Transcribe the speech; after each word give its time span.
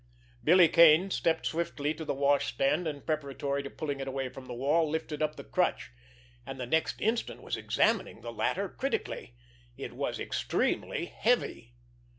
Billy 0.43 0.67
Kane 0.67 1.11
stepped 1.11 1.45
swiftly 1.45 1.93
to 1.93 2.03
the 2.03 2.15
washstand, 2.15 2.87
and, 2.87 3.05
preparatory 3.05 3.61
to 3.61 3.69
pulling 3.69 3.99
it 3.99 4.07
away 4.07 4.29
from 4.29 4.47
the 4.47 4.53
wall, 4.55 4.89
lifted 4.89 5.21
up 5.21 5.35
the 5.35 5.43
crutch—and 5.43 6.59
the 6.59 6.65
next 6.65 6.99
instant 7.01 7.43
was 7.43 7.55
examining 7.55 8.21
the 8.21 8.33
latter 8.33 8.67
critically. 8.67 9.35
It 9.77 9.93
was 9.93 10.19
extremely 10.19 11.05
heavy. 11.05 11.75